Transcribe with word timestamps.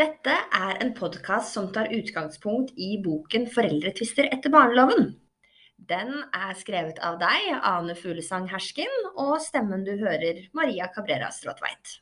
Dette 0.00 0.32
er 0.56 0.78
en 0.80 0.94
podkast 0.96 1.52
som 1.52 1.66
tar 1.74 1.90
utgangspunkt 1.92 2.70
i 2.80 2.94
boken 3.04 3.42
'Foreldretvister 3.52 4.30
etter 4.32 4.52
barneloven'. 4.54 5.10
Den 5.90 6.22
er 6.32 6.54
skrevet 6.56 7.00
av 7.04 7.18
deg, 7.20 7.48
Ane 7.60 7.96
Fuglesang 7.98 8.46
Hersken, 8.48 8.94
og 9.12 9.34
stemmen 9.44 9.84
du 9.84 9.90
hører, 10.00 10.40
Maria 10.56 10.88
Cabrera 10.94 11.28
Stråtveit. 11.36 11.98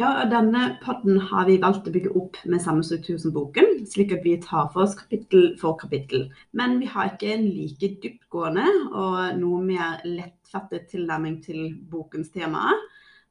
Ja, 0.00 0.24
denne 0.32 0.78
podden 0.80 1.20
har 1.28 1.44
vi 1.50 1.58
valgt 1.60 1.90
å 1.90 1.92
bygge 1.92 2.14
opp 2.16 2.40
med 2.48 2.64
samme 2.64 2.84
struktur 2.84 3.20
som 3.20 3.36
boken, 3.36 3.84
slik 3.84 4.16
at 4.16 4.24
vi 4.24 4.38
tar 4.40 4.70
for 4.72 4.86
oss 4.86 4.96
kapittel 4.96 5.50
for 5.60 5.76
kapittel. 5.76 6.30
Men 6.56 6.78
vi 6.80 6.88
har 6.88 7.12
ikke 7.12 7.34
en 7.34 7.50
like 7.50 7.96
dyptgående 8.00 8.68
og 8.94 9.36
noe 9.42 9.60
mer 9.60 10.00
lettfattet 10.08 10.88
tilnærming 10.94 11.42
til 11.44 11.74
bokens 11.92 12.32
temaer. 12.32 12.80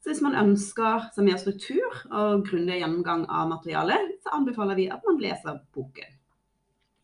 Så 0.05 0.11
hvis 0.11 0.21
man 0.21 0.35
ønsker 0.37 1.07
seg 1.15 1.25
mer 1.25 1.39
struktur 1.41 1.95
og 2.13 2.43
grundig 2.45 2.75
gjennomgang 2.77 3.23
av 3.25 3.47
materialet, 3.49 4.11
så 4.21 4.35
anbefaler 4.37 4.77
vi 4.77 4.83
at 4.93 5.01
man 5.07 5.15
leser 5.17 5.55
boken. 5.73 6.11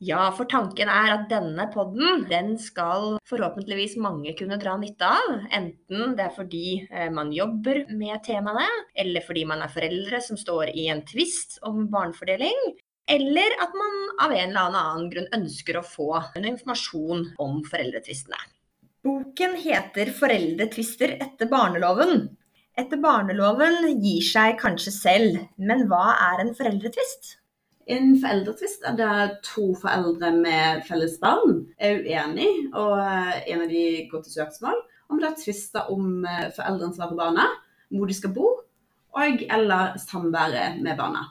Ja, 0.05 0.27
for 0.37 0.45
tanken 0.49 0.89
er 0.89 1.09
at 1.15 1.23
denne 1.31 1.65
podden 1.73 2.27
den 2.29 2.51
skal 2.61 3.15
forhåpentligvis 3.25 3.95
mange 4.01 4.35
kunne 4.37 4.59
dra 4.61 4.75
nytte 4.77 5.09
av. 5.17 5.31
Enten 5.49 6.13
det 6.17 6.27
er 6.27 6.35
fordi 6.35 6.65
eh, 6.91 7.09
man 7.13 7.33
jobber 7.33 7.87
med 7.89 8.21
temaene, 8.25 8.67
eller 8.93 9.25
fordi 9.25 9.47
man 9.49 9.65
er 9.65 9.73
foreldre 9.73 10.21
som 10.21 10.37
står 10.37 10.69
i 10.69 10.85
en 10.93 11.01
tvist 11.09 11.57
om 11.65 11.87
barnefordeling. 11.89 12.61
Eller 13.09 13.57
at 13.65 13.73
man 13.77 13.97
av 14.27 14.35
en 14.35 14.53
eller 14.53 14.77
annen 14.77 15.09
grunn 15.09 15.31
ønsker 15.39 15.79
å 15.81 15.85
få 15.85 16.11
en 16.37 16.45
informasjon 16.53 17.31
om 17.41 17.63
foreldretvistene. 17.65 18.37
Boken 19.01 19.57
heter 19.57 20.13
'Foreldretvister 20.13 21.17
etter 21.17 21.49
barneloven', 21.49 22.27
etter 22.79 22.99
barneloven 23.03 23.83
gir 24.01 24.23
seg 24.25 24.57
kanskje 24.61 24.93
selv, 24.95 25.37
men 25.59 25.87
hva 25.91 26.15
er 26.31 26.43
en 26.45 26.53
foreldretvist? 26.57 27.35
En 27.91 28.13
foreldretvist 28.21 28.85
er 28.87 28.95
der 28.99 29.35
to 29.43 29.71
foreldre 29.81 30.31
med 30.37 30.85
felles 30.87 31.17
barn 31.21 31.65
er 31.81 31.99
uenige, 31.99 32.69
og 32.77 32.95
eh, 33.01 33.41
en 33.51 33.65
av 33.65 33.71
de 33.71 33.83
går 34.11 34.23
til 34.23 34.37
søksmål 34.37 34.79
om 35.11 35.19
det 35.19 35.31
er 35.31 35.37
tvister 35.41 35.91
om 35.91 36.23
eh, 36.23 36.47
foreldreansvar 36.55 37.11
for 37.11 37.19
barna, 37.19 37.49
hvor 37.91 38.07
de 38.07 38.15
skal 38.15 38.35
bo, 38.35 38.53
og 39.11 39.45
eller 39.57 39.97
samværet 39.99 40.79
med 40.79 40.95
barna. 40.99 41.25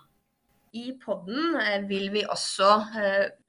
I 0.76 0.92
podden 1.02 1.56
eh, 1.62 1.86
vil 1.88 2.10
vi 2.12 2.26
også 2.28 2.68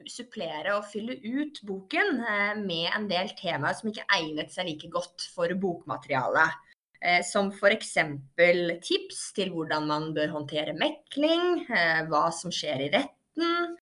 supplere 0.08 0.78
og 0.78 0.88
fylle 0.94 1.20
ut 1.20 1.60
boken 1.68 2.24
med 2.64 2.88
en 2.96 3.10
del 3.12 3.34
temaer 3.38 3.76
som 3.78 3.92
ikke 3.92 4.08
egnet 4.16 4.54
seg 4.54 4.70
like 4.72 4.90
godt 4.94 5.28
for 5.36 5.52
bokmaterialet. 5.62 6.71
Eh, 7.02 7.24
som 7.26 7.50
f.eks. 7.50 7.96
tips 8.86 9.22
til 9.34 9.50
hvordan 9.56 9.88
man 9.90 10.12
bør 10.14 10.36
håndtere 10.36 10.76
mekling, 10.78 11.64
eh, 11.66 12.04
hva 12.06 12.28
som 12.36 12.54
skjer 12.54 12.84
i 12.86 12.90
retten, 12.94 13.78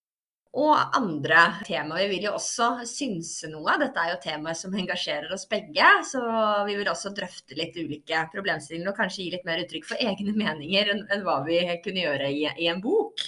og 0.60 0.96
andre 0.98 1.42
temaer. 1.68 2.08
Vi 2.08 2.16
vil 2.16 2.30
jo 2.30 2.38
også 2.38 2.70
synse 2.88 3.50
noe. 3.52 3.76
Dette 3.82 4.02
er 4.02 4.14
jo 4.14 4.22
temaer 4.24 4.56
som 4.58 4.74
engasjerer 4.74 5.34
oss 5.36 5.44
begge. 5.52 5.90
Så 6.10 6.22
vi 6.66 6.78
vil 6.80 6.90
også 6.90 7.12
drøfte 7.14 7.58
litt 7.60 7.76
ulike 7.78 8.24
problemstillinger 8.34 8.90
og 8.90 8.98
kanskje 8.98 9.26
gi 9.26 9.34
litt 9.36 9.46
mer 9.46 9.62
uttrykk 9.62 9.90
for 9.92 10.02
egne 10.02 10.34
meninger 10.40 10.94
enn, 10.96 11.04
hva 11.26 11.42
vi 11.46 11.60
kunne 11.84 12.06
gjøre 12.08 12.32
i, 12.34 12.48
i 12.56 12.70
en 12.72 12.82
bok. 12.82 13.28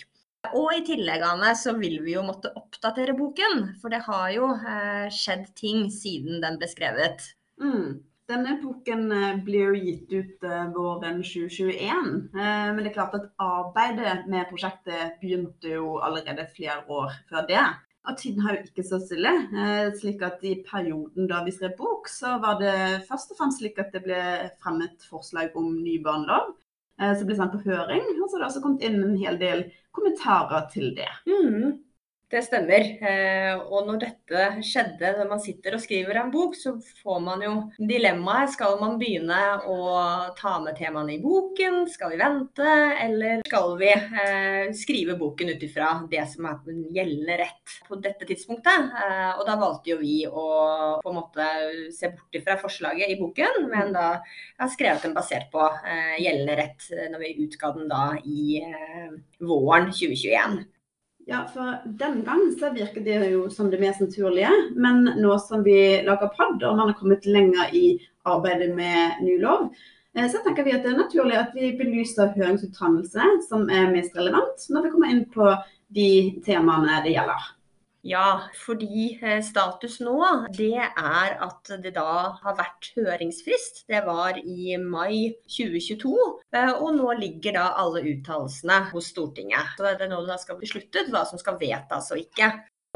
Og 0.58 0.72
i 0.73 0.81
tillegg 0.88 1.22
Anne, 1.22 1.52
så 1.53 1.75
vil 1.78 2.00
vi 2.02 2.16
jo 2.16 2.23
måtte 2.25 2.50
oppdatere 2.58 3.14
boken, 3.14 3.75
for 3.84 3.94
det 3.94 4.02
har 4.08 4.31
jo 4.34 4.47
eh, 4.56 5.12
skjedd 5.14 5.52
ting 5.59 5.92
siden 5.94 6.42
den 6.42 6.58
ble 6.58 6.72
skrevet. 6.72 7.28
Mm. 7.62 8.00
Denne 8.31 8.53
boken 8.61 9.11
eh, 9.11 9.39
blir 9.43 9.73
gitt 9.75 10.11
ut 10.13 10.43
eh, 10.47 10.67
våren 10.71 11.19
2021. 11.19 12.11
Eh, 12.31 12.67
men 12.71 12.79
det 12.79 12.91
er 12.91 12.95
klart 12.95 13.17
at 13.17 13.27
arbeidet 13.43 14.27
med 14.31 14.47
prosjektet 14.47 15.17
begynte 15.19 15.73
jo 15.73 15.97
allerede 15.99 16.47
flere 16.55 16.79
år 16.88 17.11
før 17.27 17.47
det. 17.49 17.66
Og 18.07 18.16
tiden 18.17 18.45
har 18.45 18.56
jo 18.56 18.63
ikke 18.63 18.85
stått 18.88 19.09
stille. 19.09 19.33
slik 20.00 20.23
at 20.25 20.41
i 20.47 20.56
perioden 20.66 21.28
da 21.29 21.44
vi 21.45 21.51
skrev 21.53 21.75
bok, 21.78 22.07
så 22.09 22.39
var 22.41 22.57
det 22.57 23.03
først 23.06 23.35
og 23.35 23.38
fremst 23.38 23.61
slik 23.61 23.78
at 23.83 23.91
det 23.94 24.01
ble 24.07 24.22
fremmet 24.63 25.06
forslag 25.06 25.53
om 25.59 25.67
ny 25.83 26.00
barnelov. 26.01 26.56
Som 26.97 27.29
ble 27.29 27.38
sendt 27.38 27.53
på 27.53 27.61
høring. 27.67 28.01
Og 28.16 28.25
så 28.25 28.39
har 28.39 28.41
det 28.41 28.47
også 28.47 28.63
kommet 28.63 28.88
inn 28.88 28.97
en 29.03 29.22
hel 29.22 29.38
del 29.38 29.67
kommentarer 29.94 30.66
til 30.73 30.95
det. 30.97 31.11
Mm. 31.29 31.77
Det 32.31 32.40
stemmer. 32.46 32.86
Eh, 33.03 33.58
og 33.59 33.90
når 33.90 33.97
dette 34.06 34.44
skjedde, 34.64 35.09
når 35.18 35.28
man 35.34 35.42
sitter 35.44 35.75
og 35.75 35.81
skriver 35.84 36.16
en 36.22 36.31
bok, 36.31 36.56
så 36.56 36.78
får 37.02 37.19
man 37.25 37.44
jo 37.44 37.52
dilemmaet. 37.75 38.53
Skal 38.53 38.78
man 38.80 38.96
begynne 39.02 39.40
å 39.68 39.80
ta 40.38 40.53
med 40.64 40.78
temaene 40.80 41.18
i 41.18 41.19
boken? 41.24 41.84
Skal 41.92 42.14
vi 42.14 42.22
vente? 42.22 42.78
Eller 43.03 43.44
skal 43.50 43.75
vi 43.81 43.92
eh, 43.92 44.72
skrive 44.80 45.18
boken 45.19 45.52
ut 45.52 45.68
ifra 45.68 45.92
det 46.12 46.24
som 46.31 46.47
er 46.47 46.81
gjeldende 46.96 47.40
rett 47.44 47.78
på 47.90 48.00
dette 48.00 48.30
tidspunktet? 48.31 48.96
Eh, 49.03 49.30
og 49.36 49.44
da 49.50 49.59
valgte 49.59 49.92
jo 49.92 50.00
vi 50.00 50.22
å 50.30 50.48
på 51.03 51.12
en 51.12 51.19
måte 51.19 51.52
se 51.92 52.13
bort 52.16 52.40
ifra 52.40 52.56
forslaget 52.63 53.12
i 53.12 53.19
boken, 53.19 53.66
men 53.74 53.92
da 53.92 54.09
har 54.24 54.72
skrevet 54.72 55.03
den 55.03 55.18
basert 55.18 55.52
på 55.52 55.68
gjeldende 56.22 56.56
rett 56.63 56.92
når 57.12 57.25
vi 57.25 57.38
utga 57.44 57.75
den 57.75 57.92
da 57.92 58.06
i 58.24 58.62
våren 59.44 59.92
2021. 59.92 60.62
Ja, 61.25 61.45
for 61.53 61.77
den 61.85 62.23
gang 62.23 62.41
så 62.59 62.71
virker 62.73 63.01
det 63.01 63.29
jo 63.29 63.49
som 63.49 63.69
det 63.69 63.79
mest 63.79 64.01
naturlige. 64.01 64.49
Men 64.75 65.03
nå 65.21 65.37
som 65.39 65.63
vi 65.63 66.01
lager 66.05 66.31
pod, 66.33 66.63
og 66.63 66.77
man 66.77 66.91
har 66.91 66.97
kommet 66.97 67.25
lenger 67.25 67.75
i 67.77 67.99
arbeidet 68.25 68.73
med 68.75 69.21
ny 69.21 69.37
lov, 69.41 69.69
eh, 70.17 70.27
så 70.31 70.41
tenker 70.43 70.65
vi 70.65 70.73
at 70.75 70.83
det 70.83 70.93
er 70.93 71.03
naturlig 71.03 71.37
at 71.37 71.55
vi 71.55 71.73
belyser 71.77 72.33
høringsuttalelse 72.35 73.29
som 73.49 73.69
er 73.69 73.93
mest 73.93 74.17
relevant, 74.17 74.67
når 74.69 74.87
vi 74.87 74.93
kommer 74.95 75.13
inn 75.13 75.25
på 75.29 75.53
de 75.93 76.11
temaene 76.45 77.01
det 77.05 77.13
gjelder. 77.15 77.49
Ja, 78.01 78.50
fordi 78.57 79.19
eh, 79.22 79.44
status 79.45 80.00
nå 80.01 80.17
det 80.57 80.73
er 80.81 81.35
at 81.45 81.69
det 81.84 81.91
da 81.94 82.34
har 82.41 82.57
vært 82.57 82.89
høringsfrist. 82.95 83.84
Det 83.91 84.01
var 84.07 84.39
i 84.41 84.73
mai 84.81 85.35
2022. 85.45 86.16
Eh, 86.57 86.72
og 86.72 86.95
nå 86.97 87.13
ligger 87.19 87.59
da 87.59 87.67
alle 87.84 88.01
uttalelsene 88.16 88.79
hos 88.89 89.12
Stortinget. 89.13 89.75
Så 89.78 89.85
det 89.85 90.07
er 90.07 90.13
nå 90.13 90.23
det 90.25 90.39
skal 90.41 90.57
besluttet 90.62 91.13
hva 91.13 91.28
som 91.29 91.41
skal 91.41 91.62
vedtas 91.62 92.09
og 92.16 92.23
ikke. 92.23 92.50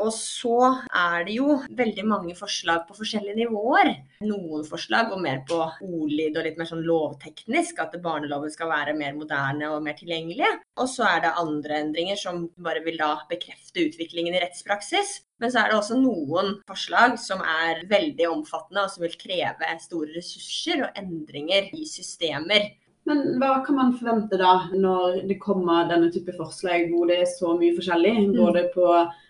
Og 0.04 0.10
så 0.12 0.56
er 0.92 1.24
det 1.24 1.38
jo 1.38 1.54
veldig 1.72 2.04
mange 2.08 2.34
forslag 2.36 2.82
på 2.88 2.98
forskjellige 2.98 3.38
nivåer. 3.38 3.94
Noen 4.28 4.66
forslag 4.68 5.08
går 5.12 5.22
mer 5.24 5.40
på 5.48 5.60
ordlyd 5.64 6.36
og 6.36 6.44
litt 6.44 6.60
mer 6.60 6.68
sånn 6.68 6.84
lovteknisk, 6.84 7.80
at 7.80 7.96
barneloven 8.04 8.52
skal 8.52 8.74
være 8.74 8.96
mer 9.00 9.16
moderne 9.16 9.72
og 9.72 9.86
mer 9.86 9.96
tilgjengelig. 9.96 10.52
Og 10.84 10.92
så 10.92 11.08
er 11.08 11.24
det 11.24 11.34
andre 11.40 11.80
endringer 11.86 12.20
som 12.20 12.44
bare 12.60 12.84
vil 12.84 13.00
da 13.00 13.14
bekrefte 13.32 13.88
utviklingen 13.88 14.36
i 14.36 14.44
rettspraksis. 14.44 15.22
Men 15.40 15.52
så 15.52 15.64
er 15.64 15.72
det 15.72 15.80
også 15.80 16.00
noen 16.00 16.58
forslag 16.68 17.16
som 17.20 17.40
er 17.44 17.86
veldig 17.88 18.28
omfattende, 18.34 18.84
og 18.84 18.92
som 18.92 19.08
vil 19.08 19.16
kreve 19.20 19.78
store 19.84 20.12
ressurser 20.16 20.90
og 20.90 21.00
endringer 21.00 21.72
i 21.76 21.88
systemer. 21.88 22.74
Men 23.06 23.36
hva 23.38 23.60
kan 23.66 23.78
man 23.78 23.94
forvente 23.98 24.38
da, 24.42 24.54
når 24.74 25.22
det 25.30 25.38
kommer 25.42 25.86
denne 25.90 26.10
type 26.14 26.34
forslag 26.34 26.88
hvor 26.90 27.06
det 27.10 27.20
er 27.22 27.30
så 27.30 27.54
mye 27.60 27.76
forskjellig? 27.78 28.14
Mm. 28.18 28.32
Både 28.40 28.64
på, 28.74 28.88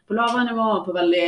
på 0.08 0.16
lavere 0.16 0.46
nivå 0.48 0.68
og 0.78 0.86
på 0.86 0.96
veldig 0.96 1.26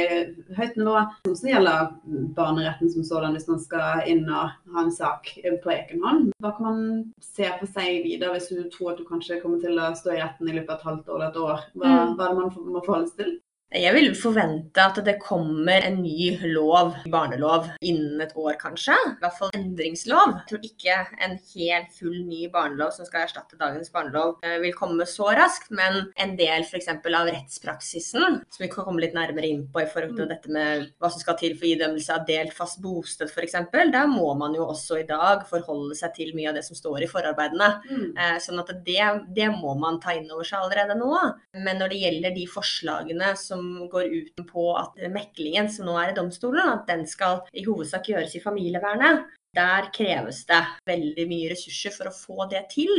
høyt 0.56 0.78
nivå. 0.80 1.02
Som 1.28 1.35
så 1.35 1.50
gjelder 1.52 1.90
barneretten 2.38 2.94
som 2.94 3.03
sådan, 3.08 3.35
hvis 3.35 3.50
man 3.52 3.59
skal 3.63 4.08
inn 4.08 4.24
og 4.31 4.56
ha 4.74 4.85
en 4.85 4.94
sak 4.96 5.34
på 5.44 5.74
egen 5.75 6.06
hånd. 6.08 6.30
Hva 6.44 6.53
kan 6.56 6.69
man 6.69 6.85
se 7.24 7.52
for 7.59 7.68
seg 7.68 8.06
videre, 8.08 8.38
hvis 8.38 8.47
du 8.53 8.64
tror 8.72 8.94
at 8.94 9.02
du 9.02 9.08
kanskje 9.09 9.41
kommer 9.44 9.59
til 9.64 9.75
å 9.75 9.91
stå 10.00 10.16
i 10.16 10.22
retten 10.22 10.47
i 10.47 10.56
løpet 10.56 10.72
av 10.72 10.79
et 10.79 10.88
halvt 10.91 11.12
år 11.12 11.19
eller 11.19 11.28
et 11.34 11.44
år? 11.44 11.68
Hva, 11.75 11.91
mm. 11.91 12.16
hva 12.16 12.29
er 12.29 12.31
det 12.31 12.40
man 12.46 12.72
må 12.78 12.85
forholde 12.88 13.12
seg 13.12 13.25
til? 13.25 13.35
Jeg 13.75 13.91
vil 13.97 14.13
forvente 14.16 14.79
at 14.79 14.95
det 15.03 15.17
kommer 15.19 15.83
en 15.83 15.97
ny 16.00 16.38
lov, 16.53 16.94
barnelov, 17.11 17.66
innen 17.83 18.22
et 18.23 18.31
år 18.39 18.55
kanskje. 18.61 18.95
I 18.95 19.17
hvert 19.19 19.35
fall 19.35 19.51
endringslov. 19.57 20.38
Jeg 20.38 20.45
tror 20.47 20.67
ikke 20.69 21.00
en 21.25 21.33
helt 21.35 21.89
full 21.97 22.16
ny 22.29 22.46
barnelov 22.53 22.93
som 22.96 23.03
skal 23.09 23.25
erstatte 23.25 23.59
dagens 23.59 23.91
barnelov 23.91 24.37
eh, 24.47 24.55
vil 24.64 24.72
komme 24.78 25.03
så 25.09 25.34
raskt, 25.35 25.67
men 25.75 25.99
en 26.16 26.31
del 26.40 26.64
f.eks. 26.64 26.87
av 26.96 27.28
rettspraksisen, 27.28 28.37
som 28.40 28.64
vi 28.64 28.69
kan 28.72 28.87
komme 28.87 29.03
litt 29.03 29.17
nærmere 29.17 29.52
inn 29.52 29.66
på 29.67 29.84
i 29.84 29.90
forhold 29.91 30.16
til 30.16 30.29
mm. 30.29 30.31
dette 30.31 30.55
med 30.55 30.87
hva 31.03 31.11
som 31.11 31.25
skal 31.25 31.35
til 31.41 31.58
for 31.59 31.67
idømmelse 31.67 32.16
av 32.16 32.23
delt 32.29 32.55
fast 32.55 32.79
bosted 32.79 33.28
f.eks., 33.28 33.59
der 33.75 34.08
må 34.08 34.29
man 34.40 34.55
jo 34.55 34.70
også 34.72 35.02
i 35.02 35.08
dag 35.11 35.43
forholde 35.49 35.99
seg 35.99 36.16
til 36.16 36.31
mye 36.40 36.53
av 36.53 36.61
det 36.61 36.63
som 36.63 36.79
står 36.79 37.03
i 37.03 37.11
forarbeidene. 37.11 37.70
Mm. 37.91 38.08
Eh, 38.16 38.40
sånn 38.47 38.63
at 38.63 38.72
det, 38.87 39.11
det 39.35 39.52
må 39.59 39.75
man 39.75 39.99
ta 39.99 40.16
inn 40.16 40.31
over 40.31 40.47
seg 40.47 40.63
allerede 40.63 40.96
nå. 40.96 41.11
Men 41.59 41.84
når 41.84 41.91
det 41.91 42.02
gjelder 42.05 42.40
de 42.40 42.47
forslagene 42.55 43.35
som 43.35 43.57
som 43.58 43.90
går 43.90 44.04
ut 44.04 44.46
på 44.52 44.70
at 44.78 44.98
meklingen 45.14 45.72
som 45.72 45.88
nå 45.88 45.98
er 46.02 46.14
i 46.14 46.18
domstolen, 46.18 46.70
at 46.70 46.88
den 46.90 47.06
skal 47.09 47.44
i 47.54 47.66
hovedsak 47.68 48.12
gjøres 48.14 48.38
i 48.38 48.44
familievernet. 48.44 49.34
der 49.58 49.88
kreves 49.90 50.44
det 50.46 50.59
veldig 50.86 51.24
mye 51.32 51.48
ressurser 51.50 51.90
for 51.96 52.09
å 52.12 52.14
få 52.14 52.46
det 52.52 52.59
til. 52.70 52.92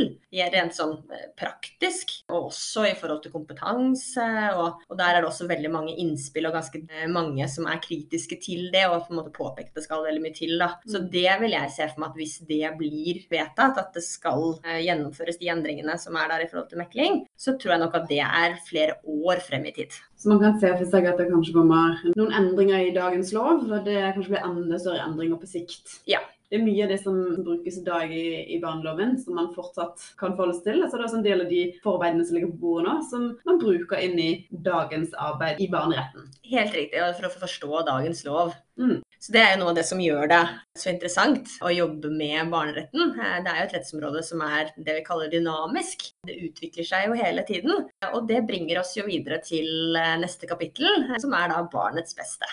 Rent 0.51 0.75
sånn 0.75 0.97
eh, 1.15 1.29
praktisk, 1.39 2.11
og 2.27 2.49
også 2.49 2.83
i 2.89 2.95
forhold 2.99 3.21
til 3.23 3.31
kompetanse. 3.31 4.25
Og, 4.57 4.81
og, 4.89 4.97
der 4.99 5.13
er 5.13 5.21
det 5.21 5.29
også 5.29 5.47
veldig 5.47 5.71
mange 5.71 5.93
innspill 6.03 6.49
og 6.49 6.57
ganske 6.57 6.81
eh, 6.83 7.05
mange 7.07 7.47
som 7.47 7.69
er 7.69 7.79
kritiske 7.79 8.41
til 8.43 8.67
det, 8.73 8.89
og 8.89 9.05
på 9.05 9.13
en 9.15 9.21
måte 9.21 9.31
påpekt 9.37 9.77
det 9.77 9.85
skal 9.85 10.03
veldig 10.03 10.25
mye 10.25 10.35
til. 10.35 10.57
Da. 10.59 10.73
Så 10.83 10.99
mm. 10.99 11.07
det 11.15 11.37
vil 11.45 11.55
jeg 11.55 11.75
se 11.77 11.87
for 11.93 12.03
meg 12.03 12.11
at 12.11 12.19
hvis 12.19 12.35
det 12.51 12.73
blir 12.81 13.23
vedtatt, 13.31 13.79
at 13.79 13.95
det 13.95 14.03
skal 14.03 14.45
eh, 14.65 14.83
gjennomføres 14.89 15.39
de 15.39 15.53
endringene 15.55 15.95
som 16.01 16.19
er 16.19 16.33
der 16.33 16.43
i 16.43 16.51
forhold 16.51 16.67
til 16.73 16.83
mekling, 16.83 17.23
så 17.39 17.55
tror 17.55 17.77
jeg 17.77 17.85
nok 17.85 17.99
at 18.01 18.11
det 18.11 18.23
er 18.25 18.59
flere 18.67 18.99
år 19.07 19.47
frem 19.47 19.71
i 19.71 19.75
tid. 19.79 19.95
Så 20.19 20.27
man 20.27 20.41
kan 20.41 20.57
se 20.59 20.73
for 20.75 20.87
seg 20.91 21.05
at 21.07 21.19
det 21.21 21.29
kanskje 21.29 21.55
kommer 21.55 22.01
noen 22.11 22.33
endringer 22.35 22.89
i 22.89 22.95
dagens 22.95 23.31
lov, 23.35 23.63
og 23.69 23.85
det 23.87 24.01
kanskje 24.17 24.33
blir 24.33 24.43
enda 24.43 24.79
større 24.81 25.05
endringer 25.07 25.39
på 25.39 25.47
sikt? 25.47 25.93
Ja, 26.11 26.19
det 26.49 26.57
er 26.57 26.63
mye 26.65 26.81
av 26.83 26.91
det 26.91 26.97
som 27.03 27.17
brukes 27.45 27.75
i 27.77 27.83
dag 27.85 28.11
i, 28.11 28.25
i 28.55 28.57
barneloven, 28.59 29.13
som 29.21 29.35
man 29.37 29.51
fortsatt 29.55 30.01
kan 30.19 30.33
forholde 30.33 30.57
seg 30.57 30.65
til. 30.65 30.81
Altså 30.81 30.97
det 30.97 31.03
er 31.03 31.07
også 31.07 31.19
en 31.19 31.27
del 31.27 31.43
av 31.45 31.51
de 31.53 31.61
forarbeidene 31.83 32.25
som 32.25 32.35
ligger 32.35 32.51
på 32.55 32.61
bordet 32.63 32.87
nå, 32.87 32.95
som 33.11 33.27
man 33.45 33.61
bruker 33.61 34.01
inn 34.01 34.17
i 34.19 34.29
dagens 34.65 35.13
arbeid 35.13 35.61
i 35.61 35.69
barneretten. 35.71 36.25
Helt 36.49 36.73
riktig, 36.73 37.03
og 37.05 37.15
for 37.19 37.29
å 37.29 37.35
forstå 37.45 37.83
dagens 37.91 38.25
lov. 38.25 38.55
Mm. 38.79 38.99
Så 39.19 39.33
Det 39.35 39.41
er 39.43 39.49
jo 39.51 39.59
noe 39.59 39.73
av 39.73 39.77
det 39.77 39.83
som 39.87 39.99
gjør 39.99 40.29
det 40.31 40.43
så 40.79 40.91
interessant 40.93 41.51
å 41.65 41.71
jobbe 41.73 42.11
med 42.13 42.51
barneretten. 42.53 43.11
Eh, 43.19 43.35
det 43.43 43.51
er 43.51 43.59
jo 43.59 43.65
et 43.67 43.75
rettsområde 43.75 44.23
som 44.23 44.43
er 44.45 44.71
det 44.77 44.95
vi 45.01 45.03
kaller 45.07 45.31
dynamisk. 45.33 46.07
Det 46.27 46.37
utvikler 46.47 46.87
seg 46.87 47.09
jo 47.09 47.19
hele 47.19 47.43
tiden. 47.47 47.89
Og 48.13 48.29
det 48.31 48.45
bringer 48.47 48.79
oss 48.79 48.95
jo 48.95 49.05
videre 49.09 49.41
til 49.43 49.99
eh, 49.99 50.15
neste 50.23 50.47
kapittel, 50.47 51.09
som 51.19 51.35
er 51.35 51.51
da 51.51 51.61
barnets 51.73 52.15
beste. 52.15 52.47